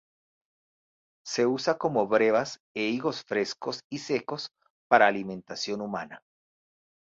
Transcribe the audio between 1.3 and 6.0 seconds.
usa como brevas e higos frescos y secos para alimentación